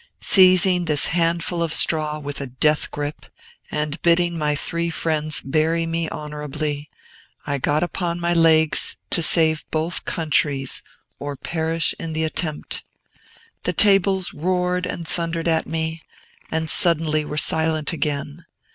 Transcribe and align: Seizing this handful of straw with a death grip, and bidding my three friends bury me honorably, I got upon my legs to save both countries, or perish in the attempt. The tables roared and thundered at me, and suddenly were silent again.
Seizing 0.19 0.85
this 0.85 1.05
handful 1.13 1.61
of 1.61 1.71
straw 1.71 2.17
with 2.17 2.41
a 2.41 2.47
death 2.47 2.89
grip, 2.89 3.27
and 3.69 4.01
bidding 4.01 4.35
my 4.35 4.55
three 4.55 4.89
friends 4.89 5.41
bury 5.41 5.85
me 5.85 6.09
honorably, 6.09 6.89
I 7.45 7.59
got 7.59 7.83
upon 7.83 8.19
my 8.19 8.33
legs 8.33 8.95
to 9.11 9.21
save 9.21 9.63
both 9.69 10.03
countries, 10.05 10.81
or 11.19 11.35
perish 11.35 11.93
in 11.99 12.13
the 12.13 12.23
attempt. 12.23 12.83
The 13.61 13.73
tables 13.73 14.33
roared 14.33 14.87
and 14.87 15.07
thundered 15.07 15.47
at 15.47 15.67
me, 15.67 16.01
and 16.49 16.67
suddenly 16.67 17.23
were 17.23 17.37
silent 17.37 17.93
again. 17.93 18.47